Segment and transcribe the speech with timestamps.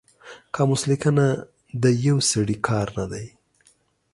[0.55, 1.25] قاموس لیکنه
[1.83, 3.27] د یو سړي کار نه دی